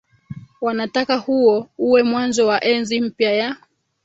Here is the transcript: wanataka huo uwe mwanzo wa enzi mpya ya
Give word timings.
wanataka 0.61 1.17
huo 1.17 1.69
uwe 1.77 2.03
mwanzo 2.03 2.47
wa 2.47 2.63
enzi 2.63 3.01
mpya 3.01 3.31
ya 3.35 3.55